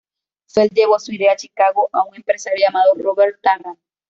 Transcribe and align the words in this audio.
Felt 0.47 0.71
llevó 0.73 0.97
su 0.97 1.11
idea 1.11 1.33
a 1.33 1.35
Chicago, 1.35 1.87
a 1.93 2.03
un 2.05 2.15
empresario 2.15 2.57
llamado 2.59 2.93
Robert 2.95 3.39
Tarrant. 3.39 3.77